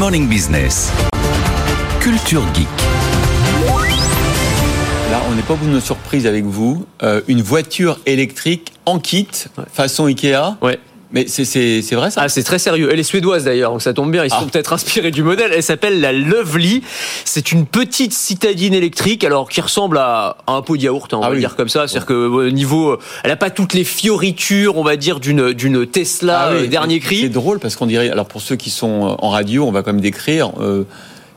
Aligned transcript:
Morning 0.00 0.26
Business. 0.30 0.90
Culture 2.00 2.42
Geek. 2.54 2.66
Là, 5.10 5.20
on 5.30 5.34
n'est 5.34 5.42
pas 5.42 5.52
au 5.52 5.56
bout 5.58 5.66
de 5.66 5.72
nos 5.72 5.80
surprises 5.80 6.26
avec 6.26 6.46
vous. 6.46 6.86
Euh, 7.02 7.20
une 7.28 7.42
voiture 7.42 8.00
électrique 8.06 8.72
en 8.86 8.98
kit, 8.98 9.28
façon 9.70 10.06
Ikea. 10.06 10.56
Ouais. 10.62 10.78
Mais 11.12 11.26
c'est- 11.26 11.44
c'est 11.44 11.82
c'est 11.82 11.96
vrai 11.96 12.10
ça 12.12 12.20
Ah, 12.24 12.28
c'est 12.28 12.42
très 12.44 12.58
sérieux. 12.60 12.88
Elle 12.92 13.00
est 13.00 13.04
suédoise 13.04 13.44
d'ailleurs, 13.44 13.72
donc 13.72 13.82
ça 13.82 13.92
tombe 13.92 14.12
bien. 14.12 14.24
Ils 14.24 14.30
Ah. 14.32 14.38
sont 14.40 14.46
peut-être 14.46 14.72
inspirés 14.72 15.10
du 15.10 15.22
modèle. 15.24 15.50
Elle 15.54 15.62
s'appelle 15.62 16.00
la 16.00 16.12
Lovely. 16.12 16.82
C'est 17.24 17.50
une 17.50 17.66
petite 17.66 18.12
citadine 18.12 18.74
électrique, 18.74 19.24
alors 19.24 19.48
qui 19.48 19.60
ressemble 19.60 19.98
à 19.98 20.36
un 20.46 20.62
pot 20.62 20.76
de 20.76 20.82
yaourt, 20.82 21.12
hein, 21.12 21.18
on 21.20 21.22
Ah 21.22 21.28
va 21.28 21.34
oui. 21.34 21.40
dire 21.40 21.56
comme 21.56 21.68
ça. 21.68 21.88
C'est-à-dire 21.88 22.06
que 22.06 22.14
au 22.14 22.50
niveau, 22.50 22.96
elle 23.24 23.30
a 23.32 23.36
pas 23.36 23.50
toutes 23.50 23.74
les 23.74 23.84
fioritures, 23.84 24.76
on 24.76 24.84
va 24.84 24.96
dire, 24.96 25.18
d'une 25.20 25.52
d'une 25.52 25.86
Tesla 25.86 26.42
Ah 26.42 26.52
oui, 26.52 26.64
euh, 26.64 26.66
dernier 26.68 27.00
cri. 27.00 27.22
C'est 27.22 27.28
drôle 27.28 27.58
parce 27.58 27.74
qu'on 27.76 27.86
dirait. 27.86 28.10
Alors 28.10 28.26
pour 28.26 28.40
ceux 28.40 28.56
qui 28.56 28.70
sont 28.70 29.08
euh, 29.08 29.14
en 29.18 29.30
radio, 29.30 29.66
on 29.66 29.72
va 29.72 29.82
quand 29.82 29.92
même 29.92 30.00
décrire. 30.00 30.52
euh, 30.60 30.84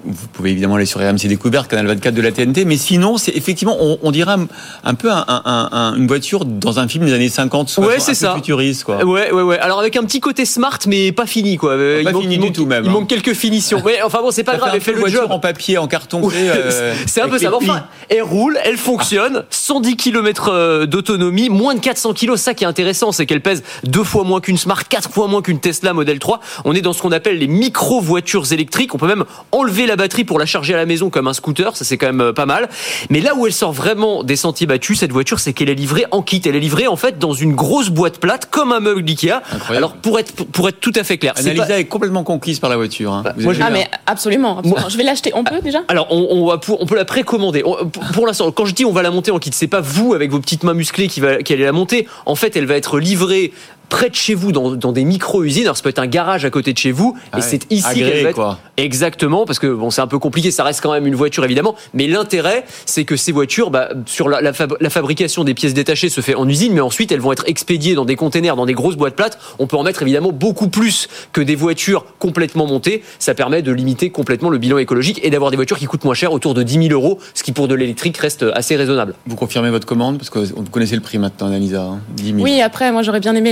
vous 0.05 0.27
pouvez 0.34 0.52
évidemment 0.52 0.75
aller 0.75 0.85
sur 0.85 0.99
RMC 0.99 1.27
Découverte, 1.27 1.70
canal 1.70 1.88
24 1.88 2.13
de 2.13 2.21
la 2.21 2.31
TNT, 2.31 2.66
mais 2.66 2.77
sinon, 2.77 3.17
c'est 3.17 3.31
effectivement, 3.35 3.77
on, 3.80 3.98
on 4.02 4.11
dirait 4.11 4.34
un, 4.34 4.48
un 4.84 4.94
peu 4.95 5.11
un- 5.11 5.23
un- 5.27 5.70
un- 5.71 5.95
une 5.95 6.07
voiture 6.07 6.45
dans 6.45 6.80
un 6.80 6.88
film 6.88 7.05
des 7.05 7.13
années 7.13 7.30
50, 7.30 7.70
60, 7.70 7.91
Ouais, 7.94 7.99
c'est 7.99 8.13
ça. 8.13 8.35
futuriste, 8.35 8.84
quoi. 8.84 9.03
Ouais, 9.05 9.31
ouais, 9.31 9.41
ouais. 9.41 9.59
Alors 9.59 9.80
avec 9.80 9.95
un 9.95 10.03
petit 10.03 10.20
côté 10.20 10.45
smart, 10.45 10.77
mais 10.88 11.11
pas 11.11 11.25
fini, 11.25 11.58
quoi. 11.58 11.71
Euh, 11.71 12.03
Pas 12.03 12.11
il 12.11 12.21
fini 12.21 12.38
du 12.38 12.52
tout, 12.52 12.66
même, 12.66 12.84
Il 12.84 12.89
hein. 12.89 12.94
manque 12.94 13.08
quelques 13.08 13.34
finitions. 13.34 13.81
Mais 13.85 14.02
enfin 14.02 14.20
bon, 14.21 14.31
c'est 14.31 14.44
pas 14.44 14.53
Ça 14.53 14.58
grave. 14.58 14.70
fait 14.71 14.75
Elle 14.77 14.81
fait 14.84 14.91
peu 14.91 14.97
le 14.97 15.02
voiture 15.02 15.21
job. 15.21 15.31
en 15.31 15.39
papier, 15.39 15.77
en 15.77 15.88
carton. 15.88 16.22
Ouais, 16.23 16.33
euh, 16.38 16.94
c'est 17.08 17.22
un 17.22 17.30
peu 17.30 17.38
ça. 17.39 17.52
Enfin, 17.55 17.85
elle 18.09 18.23
roule, 18.23 18.58
elle 18.66 18.77
fonctionne, 18.77 19.44
110 19.49 19.95
km 19.95 20.85
d'autonomie, 20.85 21.49
moins 21.49 21.75
de 21.75 21.80
400 21.80 22.13
kg. 22.13 22.35
Ça 22.35 22.53
qui 22.53 22.63
est 22.63 22.67
intéressant, 22.67 23.11
c'est 23.11 23.25
qu'elle 23.25 23.41
pèse 23.41 23.63
deux 23.83 24.03
fois 24.03 24.23
moins 24.23 24.41
qu'une 24.41 24.58
Smart, 24.58 24.88
quatre 24.88 25.09
fois 25.09 25.27
moins 25.27 25.41
qu'une 25.41 25.59
Tesla 25.59 25.94
Model 25.94 26.20
3. 26.20 26.39
On 26.66 26.73
est 26.73 26.81
dans 26.81 26.94
ce 26.94 27.02
qu'on 27.02 27.11
appelle 27.11 27.38
les 27.38 27.47
micro 27.47 28.02
voitures 28.02 28.52
électriques. 28.52 28.94
On 28.94 28.97
peut 28.97 29.08
même 29.08 29.23
enlever 29.52 29.85
la 29.85 29.92
batterie 29.95 30.23
pour 30.23 30.39
la 30.39 30.45
charger 30.45 30.73
à 30.73 30.77
la 30.77 30.86
maison 30.86 31.09
comme 31.09 31.27
un 31.27 31.33
scooter. 31.33 31.75
Ça 31.75 31.86
c'est 31.86 31.97
quand 31.97 32.08
même 32.08 32.22
euh, 32.22 32.33
pas 32.33 32.45
mal. 32.45 32.69
Mais 33.09 33.22
là 33.22 33.36
où 33.36 33.45
elle 33.47 33.53
sort 33.53 33.72
vraiment 33.73 34.23
des 34.23 34.35
sentiers 34.35 34.67
battus, 34.67 35.00
cette 35.00 35.11
voiture, 35.11 35.39
c'est 35.39 35.53
qu'elle 35.53 35.69
est 35.69 35.75
livrée 35.75 36.05
en 36.11 36.22
kit. 36.22 36.41
Elle 36.45 36.55
est 36.55 36.59
livrée 36.59 36.88
en 36.88 36.95
fait 36.95 37.19
dans 37.19 37.33
une 37.33 37.55
grosse 37.55 37.89
boîte 37.89 38.19
plate 38.19 38.47
comme 38.50 38.72
un 38.72 38.80
meuble 38.80 39.03
d'Ikea. 39.03 39.41
Incroyable. 39.52 39.75
Alors 39.77 39.94
pour 39.94 40.19
être 40.19 40.33
pour 40.45 40.67
être 40.69 40.80
tout 40.80 40.94
à 40.95 41.03
fait 41.03 41.17
clair, 41.17 41.33
c'est 41.35 41.41
Annalisa 41.44 41.66
pas- 41.66 41.80
est 41.80 41.85
complètement 41.85 42.23
conquise 42.23 42.59
par 42.59 42.69
la 42.69 42.77
voiture. 42.77 43.13
hein. 43.13 43.23
Moi, 43.38 43.53
j'ai- 43.53 43.61
Ah 43.63 43.69
mais 43.72 43.88
absolument, 44.05 44.59
absolument. 44.59 44.89
Je 44.89 44.97
vais 44.97 45.03
l'acheter. 45.03 45.31
On 45.35 45.44
peut 45.44 45.61
déjà? 45.61 45.80
Alors, 45.88 46.07
on, 46.11 46.28
on 46.31 46.47
va 46.47 46.57
pour- 46.57 46.81
on 46.81 46.85
peut 46.85 46.95
la 46.95 47.05
précommander. 47.05 47.63
On- 47.66 47.85
Pour, 47.88 48.03
pour 48.13 48.28
l'instant, 48.28 48.52
quand 48.52 48.66
je 48.66 48.73
dis 48.73 48.85
on 48.85 48.91
va 48.91 49.02
la 49.02 49.11
monter 49.11 49.31
en 49.31 49.39
kit, 49.39 49.52
c'est 49.53 49.67
pas 49.67 49.81
vous 49.81 50.13
avec 50.13 50.31
vos 50.31 50.39
petites 50.39 50.63
mains 50.63 50.73
musclées 50.73 51.07
qui, 51.07 51.19
va, 51.19 51.38
qui 51.44 51.53
allez 51.53 51.63
la 51.63 51.72
monter. 51.72 52.07
En 52.25 52.35
fait, 52.35 52.55
elle 52.55 52.66
va 52.66 52.75
être 52.75 53.00
livrée 53.00 53.52
près 53.94 54.09
de 54.09 54.16
chez 54.16 54.33
vous, 54.33 54.52
dans, 54.52 54.72
dans 54.72 54.91
des 54.91 55.03
micro-usines. 55.05 55.66
Alors, 55.66 55.77
ça 55.77 55.83
peut 55.83 55.89
être 55.89 55.99
un 55.99 56.08
garage 56.08 56.45
à 56.45 56.49
côté 56.49 56.73
de 56.73 56.77
chez 56.80 56.91
vous. 56.91 57.16
Ah 57.31 57.38
et 57.38 57.41
ouais. 57.41 57.47
c'est 57.47 57.72
ici 57.72 57.86
Agréé, 57.88 58.11
qu'elle 58.11 58.23
va 58.23 58.30
être. 58.30 58.35
quoi. 58.35 58.58
Exactement, 58.77 59.45
parce 59.45 59.59
que 59.59 59.67
bon, 59.67 59.91
c'est 59.91 60.02
un 60.02 60.08
peu 60.08 60.17
compliqué. 60.17 60.50
Ça 60.50 60.63
reste 60.63 60.81
quand 60.81 60.91
même 60.91 61.05
une 61.05 61.13
voiture, 61.13 61.45
évidemment. 61.45 61.75
Mais 61.94 62.08
l'intérêt, 62.08 62.66
c'est 62.88 63.05
que 63.05 63.16
ces 63.16 63.31
voitures, 63.31 63.69
bah, 63.69 63.89
sur 64.08 64.30
la, 64.30 64.41
la 64.41 64.52
fab- 64.52 64.75
la 64.80 64.89
fabrication 64.89 65.44
des 65.44 65.53
pièces 65.53 65.75
détachées 65.75 66.09
se 66.09 66.22
fait 66.22 66.33
en 66.33 66.50
usine, 66.50 66.73
mais 66.73 66.81
ensuite, 66.81 67.11
elles 67.11 67.19
vont 67.19 67.31
être 67.31 67.44
expédiées 67.47 67.94
dans 67.94 68.03
des 68.05 68.16
containers, 68.16 68.55
dans 68.55 68.66
des 68.66 68.73
grosses 68.73 68.95
boîtes 68.95 69.16
plates. 69.16 69.38
On 69.59 69.67
peut 69.67 69.77
en 69.77 69.83
mettre 69.83 70.02
évidemment 70.02 70.31
beaucoup 70.31 70.69
plus 70.69 71.07
que 71.31 71.41
des 71.41 71.55
voitures 71.55 72.05
complètement 72.17 72.66
montées. 72.66 73.03
Ça 73.19 73.35
permet 73.35 73.61
de 73.61 73.72
limiter 73.72 74.09
complètement 74.09 74.50
le 74.50 74.57
bilan 74.57 74.80
écologique 74.80 75.19
et 75.23 75.30
d'avoir 75.30 75.52
des 75.52 75.55
voitures 75.57 75.78
qui 75.78 75.85
coûtent 75.85 76.03
moins 76.03 76.16
cher, 76.16 76.33
autour 76.33 76.55
de 76.55 76.63
10 76.63 76.88
000 76.88 76.94
euros, 76.94 77.19
ce 77.35 77.44
qui 77.44 77.52
pour 77.52 77.67
de 77.67 77.75
l'électrique 77.75 78.17
reste 78.17 78.44
assez 78.55 78.75
raisonnable. 78.75 79.13
Vous 79.28 79.35
confirmez 79.35 79.69
votre 79.69 79.85
commande 79.85 80.17
parce 80.17 80.31
que 80.31 80.39
vous 80.39 80.63
connaissez 80.72 80.95
le 80.95 81.02
prix 81.02 81.19
maintenant, 81.19 81.47
Annalisa. 81.47 81.81
Hein 81.83 82.00
10 82.16 82.23
000. 82.25 82.38
Oui, 82.39 82.59
après, 82.61 82.91
moi 82.91 83.03
j'aurais 83.03 83.19
bien 83.19 83.35
aimé 83.35 83.52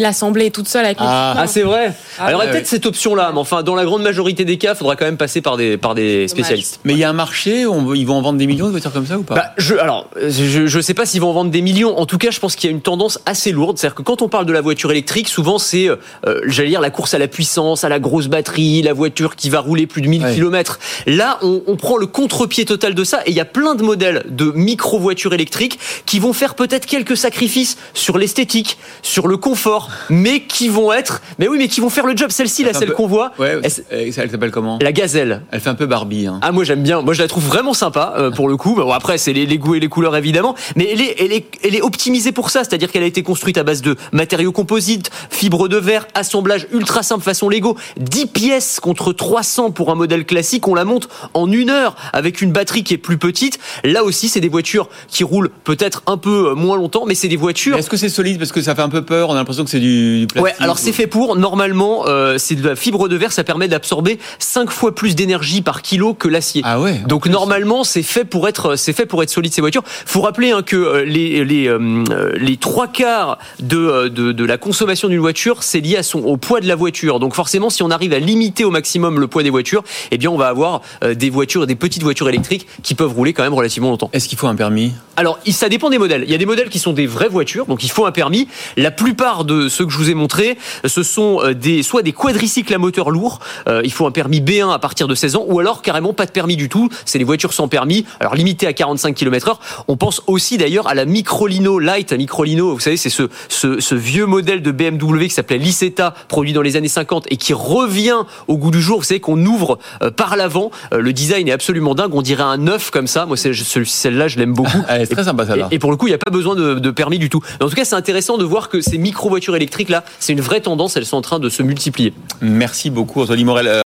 toute 0.51 0.67
seule 0.67 0.85
avec 0.85 0.97
Ah. 0.99 1.35
Ah, 1.37 1.47
c'est 1.47 1.61
vrai. 1.63 1.93
Ah, 2.19 2.25
Alors, 2.25 2.41
peut-être 2.43 2.67
cette 2.67 2.85
option-là, 2.85 3.31
mais 3.33 3.39
enfin, 3.39 3.63
dans 3.63 3.75
la 3.75 3.85
grande 3.85 4.01
majorité 4.03 4.45
des 4.45 4.57
cas, 4.57 4.73
il 4.73 4.77
faudra 4.77 4.95
quand 4.95 5.05
même 5.05 5.17
passer 5.17 5.41
par 5.41 5.57
des, 5.57 5.77
par 5.77 5.95
des 5.95 6.27
spécialistes. 6.27 6.79
Mais 6.83 6.93
il 6.93 6.99
y 6.99 7.03
a 7.03 7.09
un 7.09 7.13
marché, 7.13 7.65
on, 7.65 7.93
ils 7.93 8.05
vont 8.05 8.15
en 8.15 8.21
vendre 8.21 8.37
des 8.39 8.47
millions 8.47 8.65
de 8.67 8.71
voitures 8.71 8.91
comme 8.93 9.05
ça 9.05 9.17
ou 9.17 9.23
pas? 9.23 9.35
Bah, 9.35 9.53
je, 9.57 9.75
alors, 9.75 10.09
je, 10.21 10.67
je 10.67 10.79
sais 10.81 10.93
pas 10.93 11.05
s'ils 11.05 11.21
vont 11.21 11.29
en 11.29 11.33
vendre 11.33 11.51
des 11.51 11.61
millions. 11.61 11.97
En 11.97 12.05
tout 12.05 12.17
cas, 12.17 12.31
je 12.31 12.39
pense 12.39 12.55
qu'il 12.55 12.69
y 12.69 12.73
a 12.73 12.75
une 12.75 12.81
tendance 12.81 13.19
assez 13.25 13.51
lourde. 13.51 13.77
C'est-à-dire 13.77 13.95
que 13.95 14.01
quand 14.03 14.21
on 14.21 14.29
parle 14.29 14.45
de 14.45 14.53
la 14.53 14.61
voiture 14.61 14.91
électrique, 14.91 15.27
souvent 15.27 15.57
c'est, 15.59 15.87
euh, 15.89 15.97
j'allais 16.45 16.69
dire, 16.69 16.81
la 16.81 16.89
course 16.89 17.13
à 17.13 17.19
la 17.19 17.27
puissance, 17.27 17.83
à 17.83 17.89
la 17.89 17.99
grosse 17.99 18.27
batterie, 18.27 18.81
la 18.81 18.93
voiture 18.93 19.35
qui 19.35 19.49
va 19.49 19.59
rouler 19.59 19.87
plus 19.87 20.01
de 20.01 20.07
1000 20.07 20.21
Ouais. 20.23 20.35
km. 20.35 20.79
Là, 21.07 21.39
on, 21.41 21.61
on 21.67 21.75
prend 21.75 21.97
le 21.97 22.05
contre-pied 22.07 22.65
total 22.65 22.93
de 22.93 23.03
ça 23.03 23.21
et 23.25 23.31
il 23.31 23.35
y 23.35 23.39
a 23.39 23.45
plein 23.45 23.75
de 23.75 23.83
modèles 23.83 24.23
de 24.29 24.51
micro-voitures 24.51 25.33
électriques 25.33 25.79
qui 26.05 26.19
vont 26.19 26.33
faire 26.33 26.55
peut-être 26.55 26.85
quelques 26.85 27.17
sacrifices 27.17 27.77
sur 27.93 28.17
l'esthétique, 28.17 28.77
sur 29.01 29.27
le 29.27 29.37
confort, 29.37 29.89
mais 30.21 30.41
qui 30.41 30.69
vont 30.69 30.91
être, 30.93 31.21
mais 31.39 31.47
oui, 31.47 31.57
mais 31.57 31.67
qui 31.67 31.79
vont 31.81 31.89
faire 31.89 32.05
le 32.05 32.15
job. 32.15 32.29
Celle-ci, 32.31 32.63
là, 32.63 32.73
celle 32.73 32.89
peu- 32.89 32.93
qu'on 32.93 33.07
voit, 33.07 33.31
Ouais, 33.39 33.57
elle- 33.63 33.71
elle, 33.89 34.07
elle 34.15 34.29
s'appelle 34.31 34.51
comment 34.51 34.79
la 34.81 34.91
gazelle. 34.91 35.41
Elle 35.51 35.59
fait 35.59 35.69
un 35.69 35.75
peu 35.75 35.85
Barbie. 35.85 36.27
Hein. 36.27 36.39
Ah 36.41 36.51
moi 36.51 36.63
j'aime 36.63 36.83
bien, 36.83 37.01
moi 37.01 37.13
je 37.13 37.21
la 37.21 37.27
trouve 37.27 37.45
vraiment 37.45 37.73
sympa 37.73 38.13
euh, 38.17 38.31
pour 38.31 38.47
le 38.47 38.57
coup. 38.57 38.75
Bon 38.75 38.91
après 38.91 39.17
c'est 39.17 39.33
les, 39.33 39.45
les 39.45 39.57
goûts 39.57 39.75
et 39.75 39.79
les 39.79 39.87
couleurs 39.89 40.15
évidemment, 40.15 40.55
mais 40.75 40.89
elle 40.91 41.01
est 41.01 41.15
elle 41.19 41.31
est 41.33 41.45
elle 41.63 41.75
est 41.75 41.81
optimisée 41.81 42.31
pour 42.31 42.49
ça, 42.49 42.63
c'est-à-dire 42.63 42.91
qu'elle 42.91 43.03
a 43.03 43.07
été 43.07 43.23
construite 43.23 43.57
à 43.57 43.63
base 43.63 43.81
de 43.81 43.95
matériaux 44.11 44.51
composites, 44.51 45.09
fibres 45.29 45.67
de 45.67 45.77
verre, 45.77 46.07
assemblage 46.13 46.67
ultra 46.71 47.03
simple 47.03 47.23
façon 47.23 47.49
Lego, 47.49 47.77
10 47.99 48.27
pièces 48.27 48.79
contre 48.79 49.13
300 49.13 49.71
pour 49.71 49.91
un 49.91 49.95
modèle 49.95 50.25
classique, 50.25 50.67
on 50.67 50.75
la 50.75 50.85
monte 50.85 51.09
en 51.33 51.51
une 51.51 51.69
heure 51.69 51.95
avec 52.13 52.41
une 52.41 52.51
batterie 52.51 52.83
qui 52.83 52.93
est 52.93 52.97
plus 52.97 53.17
petite. 53.17 53.59
Là 53.83 54.03
aussi 54.03 54.29
c'est 54.29 54.41
des 54.41 54.49
voitures 54.49 54.89
qui 55.07 55.23
roulent 55.23 55.49
peut-être 55.63 56.03
un 56.07 56.17
peu 56.17 56.49
euh, 56.51 56.55
moins 56.55 56.77
longtemps, 56.77 57.05
mais 57.05 57.15
c'est 57.15 57.27
des 57.27 57.37
voitures 57.37 57.77
Est-ce 57.77 57.89
que 57.89 57.97
c'est 57.97 58.09
solide? 58.09 58.37
Parce 58.37 58.51
que 58.51 58.61
ça 58.61 58.75
fait 58.75 58.81
un 58.81 58.89
peu 58.89 59.03
peur 59.03 59.29
On 59.29 59.33
a 59.33 59.35
l'impression 59.35 59.63
que 59.63 59.69
c'est 59.69 59.79
du, 59.79 60.00
du 60.19 60.27
plastique. 60.27 60.57
Ouais, 60.57 60.63
alors 60.63 60.77
c'est 60.77 60.91
fait 60.91 61.07
pour. 61.07 61.35
Normalement, 61.35 62.03
euh, 62.07 62.37
c'est 62.37 62.55
de 62.55 62.67
la 62.67 62.75
fibre 62.75 63.07
de 63.07 63.15
verre, 63.15 63.31
ça 63.31 63.43
permet 63.43 63.67
d'absorber 63.67 64.19
5 64.39 64.69
fois 64.69 64.93
plus 64.95 65.15
d'énergie 65.15 65.61
par 65.61 65.81
kilo 65.81 66.13
que 66.13 66.27
l'acier. 66.27 66.61
Ah 66.65 66.79
ouais. 66.79 67.01
Donc 67.07 67.27
normalement, 67.27 67.83
c'est 67.83 68.03
fait 68.03 68.25
pour 68.25 68.47
être, 68.47 68.75
c'est 68.75 68.93
fait 68.93 69.05
pour 69.05 69.23
être 69.23 69.29
solide 69.29 69.53
ces 69.53 69.61
voitures. 69.61 69.83
Faut 69.85 70.21
rappeler 70.21 70.51
hein, 70.51 70.61
que 70.63 70.75
euh, 70.75 71.05
les 71.05 71.43
les 71.45 71.67
euh, 71.67 72.03
les 72.35 72.57
trois 72.57 72.87
quarts 72.87 73.37
de, 73.59 74.07
de 74.07 74.31
de 74.31 74.45
la 74.45 74.57
consommation 74.57 75.07
d'une 75.07 75.19
voiture, 75.19 75.63
c'est 75.63 75.79
lié 75.79 75.97
à 75.97 76.03
son 76.03 76.19
au 76.19 76.37
poids 76.37 76.59
de 76.59 76.67
la 76.67 76.75
voiture. 76.75 77.19
Donc 77.19 77.35
forcément, 77.35 77.69
si 77.69 77.83
on 77.83 77.91
arrive 77.91 78.13
à 78.13 78.19
limiter 78.19 78.65
au 78.65 78.71
maximum 78.71 79.19
le 79.19 79.27
poids 79.27 79.43
des 79.43 79.49
voitures, 79.49 79.83
eh 80.11 80.17
bien 80.17 80.29
on 80.29 80.37
va 80.37 80.47
avoir 80.47 80.81
des 81.03 81.29
voitures, 81.29 81.67
des 81.67 81.75
petites 81.75 82.03
voitures 82.03 82.29
électriques 82.29 82.67
qui 82.83 82.95
peuvent 82.95 83.13
rouler 83.13 83.33
quand 83.33 83.43
même 83.43 83.53
relativement 83.53 83.89
longtemps. 83.89 84.09
Est-ce 84.13 84.27
qu'il 84.27 84.37
faut 84.37 84.47
un 84.47 84.55
permis? 84.55 84.93
Alors, 85.17 85.39
ça 85.51 85.69
dépend 85.69 85.89
des 85.89 85.99
modèles. 85.99 86.23
Il 86.25 86.31
y 86.31 86.35
a 86.35 86.37
des 86.37 86.45
modèles 86.45 86.69
qui 86.69 86.79
sont 86.79 86.93
des 86.93 87.05
vraies 87.05 87.29
voitures, 87.29 87.65
donc 87.67 87.83
il 87.83 87.91
faut 87.91 88.05
un 88.05 88.11
permis. 88.11 88.47
La 88.77 88.91
plupart 88.91 89.45
de 89.45 89.69
ceux 89.69 89.85
que 89.85 89.90
je 89.91 89.97
vous 89.97 90.09
ai 90.09 90.13
montrés, 90.13 90.57
ce 90.85 91.03
sont 91.03 91.41
euh, 91.43 91.53
des, 91.53 91.83
soit 91.83 92.01
des 92.01 92.13
quadricycles 92.13 92.73
à 92.73 92.77
moteur 92.77 93.11
lourd, 93.11 93.39
euh, 93.67 93.81
il 93.83 93.91
faut 93.91 94.05
un 94.07 94.11
permis 94.11 94.41
B1 94.41 94.73
à 94.73 94.79
partir 94.79 95.07
de 95.07 95.15
16 95.15 95.35
ans, 95.35 95.45
ou 95.47 95.59
alors 95.59 95.81
carrément 95.81 96.13
pas 96.13 96.25
de 96.25 96.31
permis 96.31 96.55
du 96.55 96.69
tout. 96.69 96.89
C'est 97.05 97.17
les 97.17 97.23
voitures 97.23 97.53
sans 97.53 97.67
permis, 97.67 98.05
alors 98.19 98.35
limité 98.35 98.67
à 98.67 98.73
45 98.73 99.15
km 99.15 99.49
heure. 99.49 99.59
On 99.87 99.97
pense 99.97 100.21
aussi 100.27 100.57
d'ailleurs 100.57 100.87
à 100.87 100.93
la 100.93 101.05
Microlino 101.05 101.79
Light. 101.79 102.11
La 102.11 102.17
Microlino, 102.17 102.73
vous 102.73 102.79
savez, 102.79 102.97
c'est 102.97 103.09
ce, 103.09 103.23
ce, 103.49 103.79
ce 103.79 103.95
vieux 103.95 104.25
modèle 104.25 104.61
de 104.61 104.71
BMW 104.71 105.23
qui 105.23 105.29
s'appelait 105.31 105.57
l'Isetta, 105.57 106.13
produit 106.27 106.53
dans 106.53 106.61
les 106.61 106.75
années 106.75 106.87
50 106.87 107.27
et 107.29 107.37
qui 107.37 107.53
revient 107.53 108.23
au 108.47 108.57
goût 108.57 108.71
du 108.71 108.81
jour. 108.81 108.99
Vous 108.99 109.05
savez 109.05 109.19
qu'on 109.19 109.43
ouvre 109.45 109.77
euh, 110.01 110.11
par 110.11 110.35
l'avant. 110.35 110.71
Le 110.91 111.13
design 111.13 111.47
est 111.47 111.51
absolument 111.51 111.95
dingue. 111.95 112.13
On 112.13 112.21
dirait 112.21 112.43
un 112.43 112.57
neuf 112.57 112.91
comme 112.91 113.07
ça. 113.07 113.25
Moi, 113.25 113.37
celle-là, 113.37 114.27
je 114.27 114.37
l'aime 114.37 114.53
beaucoup. 114.53 114.71
Elle 114.87 115.01
est 115.01 115.07
très 115.07 115.25
sympa 115.25 115.45
celle-là. 115.45 115.67
Et, 115.71 115.75
et 115.75 115.79
pour 115.79 115.91
le 115.91 115.97
coup, 115.97 116.07
il 116.07 116.11
n'y 116.11 116.15
a 116.15 116.19
pas 116.19 116.31
besoin 116.31 116.55
de, 116.55 116.75
de 116.75 116.91
permis 116.91 117.19
du 117.19 117.29
tout. 117.29 117.41
Mais 117.59 117.65
en 117.65 117.69
tout 117.69 117.75
cas, 117.75 117.85
c'est 117.85 117.95
intéressant 117.95 118.37
de 118.37 118.43
voir 118.43 118.69
que 118.69 118.81
ces 118.81 118.97
micro-voitures 118.97 119.55
électriques, 119.55 119.80
là, 119.89 120.03
c'est 120.19 120.33
une 120.33 120.41
vraie 120.41 120.61
tendance. 120.61 120.97
Elles 120.97 121.05
sont 121.05 121.17
en 121.17 121.21
train 121.21 121.39
de 121.39 121.49
se 121.49 121.63
multiplier. 121.63 122.13
Merci 122.41 122.89
beaucoup, 122.89 123.21
Anthony 123.21 123.43
Morel. 123.43 123.67
Euh, 123.67 123.81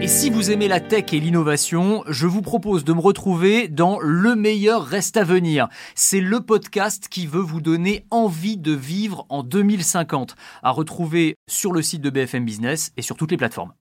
Et 0.00 0.08
si 0.08 0.30
vous 0.30 0.50
aimez 0.50 0.66
la 0.68 0.80
tech 0.80 1.04
et 1.12 1.20
l'innovation, 1.20 2.02
je 2.08 2.26
vous 2.26 2.42
propose 2.42 2.84
de 2.84 2.92
me 2.92 3.00
retrouver 3.00 3.68
dans 3.68 3.98
Le 4.00 4.34
meilleur 4.34 4.84
reste 4.84 5.16
à 5.16 5.24
venir. 5.24 5.68
C'est 5.94 6.20
le 6.20 6.40
podcast 6.40 7.06
qui 7.08 7.26
veut 7.26 7.40
vous 7.40 7.60
donner 7.60 8.04
envie 8.10 8.56
de 8.56 8.72
vivre 8.72 9.26
en 9.28 9.42
2050, 9.42 10.34
à 10.62 10.70
retrouver 10.70 11.36
sur 11.48 11.72
le 11.72 11.82
site 11.82 12.02
de 12.02 12.10
BFM 12.10 12.44
Business 12.44 12.92
et 12.96 13.02
sur 13.02 13.16
toutes 13.16 13.30
les 13.30 13.36
plateformes. 13.36 13.72